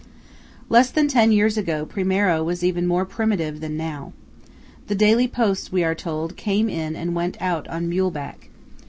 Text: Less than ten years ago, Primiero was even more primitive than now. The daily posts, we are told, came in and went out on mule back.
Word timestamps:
Less 0.67 0.89
than 0.89 1.07
ten 1.07 1.31
years 1.31 1.59
ago, 1.59 1.85
Primiero 1.85 2.43
was 2.43 2.63
even 2.63 2.87
more 2.87 3.05
primitive 3.05 3.59
than 3.59 3.77
now. 3.77 4.13
The 4.87 4.95
daily 4.95 5.27
posts, 5.27 5.71
we 5.71 5.83
are 5.83 5.93
told, 5.93 6.35
came 6.35 6.69
in 6.69 6.95
and 6.95 7.13
went 7.13 7.39
out 7.39 7.67
on 7.67 7.87
mule 7.87 8.09
back. 8.09 8.49